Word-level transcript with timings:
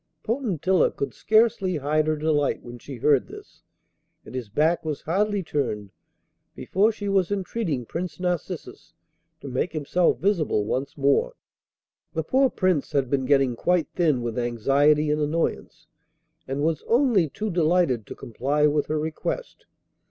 Potentilla 0.23 0.89
could 0.89 1.13
scarcely 1.13 1.75
hide 1.77 2.07
her 2.07 2.15
delight 2.15 2.63
when 2.63 2.79
she 2.79 2.95
heard 2.95 3.27
this, 3.27 3.61
and 4.25 4.33
his 4.33 4.49
back 4.49 4.83
was 4.83 5.01
hardly 5.01 5.43
turned 5.43 5.91
before 6.55 6.91
she 6.91 7.07
was 7.07 7.29
entreating 7.31 7.85
Prince 7.85 8.19
Narcissus 8.19 8.95
to 9.41 9.47
make 9.47 9.73
himself 9.73 10.17
visible 10.17 10.65
once 10.65 10.97
more. 10.97 11.35
The 12.15 12.23
poor 12.23 12.49
Prince 12.49 12.93
had 12.93 13.11
been 13.11 13.25
getting 13.25 13.55
quite 13.55 13.89
thin 13.93 14.23
with 14.23 14.39
anxiety 14.39 15.11
and 15.11 15.21
annoyance, 15.21 15.85
and 16.47 16.63
was 16.63 16.81
only 16.87 17.29
too 17.29 17.51
delighted 17.51 18.07
to 18.07 18.15
comply 18.15 18.65
with 18.65 18.87
her 18.87 18.97
request. 18.97 19.67